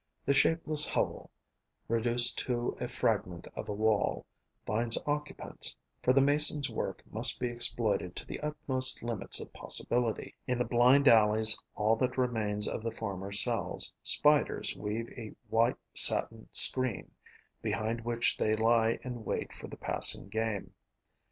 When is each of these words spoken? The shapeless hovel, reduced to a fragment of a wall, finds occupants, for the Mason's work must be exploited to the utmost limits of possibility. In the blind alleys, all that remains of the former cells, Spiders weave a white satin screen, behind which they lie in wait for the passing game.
The 0.25 0.33
shapeless 0.33 0.83
hovel, 0.87 1.29
reduced 1.87 2.39
to 2.47 2.75
a 2.79 2.87
fragment 2.87 3.45
of 3.55 3.69
a 3.69 3.73
wall, 3.75 4.25
finds 4.65 4.97
occupants, 5.05 5.75
for 6.01 6.11
the 6.11 6.21
Mason's 6.21 6.71
work 6.71 7.03
must 7.11 7.39
be 7.39 7.49
exploited 7.49 8.15
to 8.15 8.25
the 8.25 8.39
utmost 8.39 9.03
limits 9.03 9.39
of 9.39 9.53
possibility. 9.53 10.33
In 10.47 10.57
the 10.57 10.65
blind 10.65 11.07
alleys, 11.07 11.55
all 11.75 11.95
that 11.97 12.17
remains 12.17 12.67
of 12.67 12.81
the 12.81 12.89
former 12.89 13.31
cells, 13.31 13.93
Spiders 14.01 14.75
weave 14.75 15.07
a 15.11 15.33
white 15.49 15.77
satin 15.93 16.49
screen, 16.51 17.11
behind 17.61 18.01
which 18.01 18.37
they 18.37 18.55
lie 18.55 18.97
in 19.03 19.23
wait 19.23 19.53
for 19.53 19.67
the 19.67 19.77
passing 19.77 20.29
game. 20.29 20.73